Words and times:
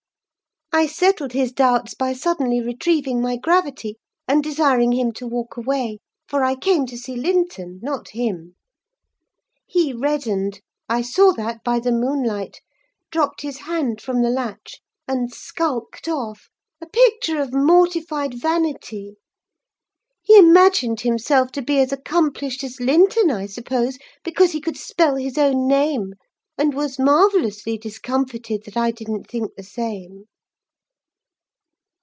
I 0.73 0.85
settled 0.87 1.33
his 1.33 1.51
doubts, 1.51 1.93
by 1.93 2.13
suddenly 2.13 2.61
retrieving 2.61 3.21
my 3.21 3.35
gravity 3.35 3.97
and 4.25 4.41
desiring 4.41 4.93
him 4.93 5.11
to 5.15 5.27
walk 5.27 5.57
away, 5.57 5.99
for 6.29 6.45
I 6.45 6.55
came 6.55 6.85
to 6.85 6.97
see 6.97 7.17
Linton, 7.17 7.81
not 7.83 8.11
him. 8.11 8.55
He 9.67 9.91
reddened—I 9.91 11.01
saw 11.01 11.33
that 11.33 11.61
by 11.65 11.81
the 11.81 11.91
moonlight—dropped 11.91 13.41
his 13.41 13.57
hand 13.59 13.99
from 13.99 14.21
the 14.21 14.29
latch, 14.29 14.81
and 15.09 15.29
skulked 15.29 16.07
off, 16.07 16.47
a 16.81 16.87
picture 16.87 17.41
of 17.41 17.51
mortified 17.53 18.33
vanity. 18.41 19.17
He 20.21 20.37
imagined 20.37 21.01
himself 21.01 21.51
to 21.51 21.61
be 21.61 21.79
as 21.79 21.91
accomplished 21.91 22.63
as 22.63 22.79
Linton, 22.79 23.29
I 23.29 23.45
suppose, 23.47 23.97
because 24.23 24.53
he 24.53 24.61
could 24.61 24.77
spell 24.77 25.17
his 25.17 25.37
own 25.37 25.67
name; 25.67 26.13
and 26.57 26.73
was 26.73 26.97
marvellously 26.97 27.77
discomfited 27.77 28.63
that 28.63 28.77
I 28.77 28.91
didn't 28.91 29.25
think 29.25 29.55
the 29.57 29.63
same." 29.63 30.27